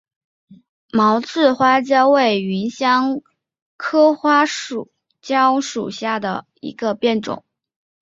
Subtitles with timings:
[0.91, 3.21] 毛刺花椒为芸香
[3.77, 4.45] 科花
[5.21, 7.45] 椒属下的一个变种。